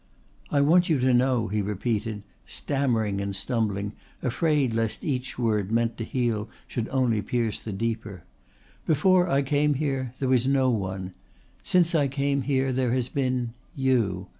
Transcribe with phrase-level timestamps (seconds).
[0.49, 3.91] "I want you to know," he repeated, stammering and stumbling,
[4.23, 8.23] afraid lest each word meant to heal should only pierce the deeper.
[8.87, 11.13] "Before I came here there was no one.
[11.61, 14.25] Since I came here there has been you.